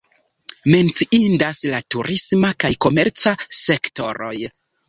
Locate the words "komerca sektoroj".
2.87-4.35